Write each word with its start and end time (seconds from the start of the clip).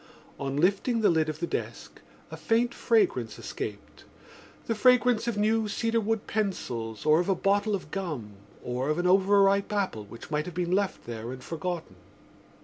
On 0.39 0.57
lifting 0.57 1.01
the 1.01 1.11
lid 1.11 1.29
of 1.29 1.39
the 1.39 1.45
desk 1.45 2.01
a 2.31 2.35
faint 2.35 2.73
fragrance 2.73 3.37
escaped—the 3.37 4.73
fragrance 4.73 5.27
of 5.27 5.37
new 5.37 5.67
cedarwood 5.67 6.25
pencils 6.25 7.05
or 7.05 7.19
of 7.19 7.29
a 7.29 7.35
bottle 7.35 7.75
of 7.75 7.91
gum 7.91 8.31
or 8.63 8.89
of 8.89 8.97
an 8.97 9.05
overripe 9.05 9.71
apple 9.71 10.05
which 10.05 10.31
might 10.31 10.47
have 10.47 10.55
been 10.55 10.71
left 10.71 11.05
there 11.05 11.31
and 11.31 11.43
forgotten. 11.43 11.97